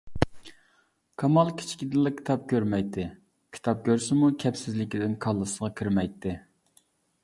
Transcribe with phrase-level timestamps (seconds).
[1.23, 3.07] كامال كىچىكىدىنلا كىتاب كۆرمەيتتى،
[3.59, 6.39] كىتاب كۆرسىمۇ كەپسىزلىكىدىن كاللىسىغا كىرمەيتتى.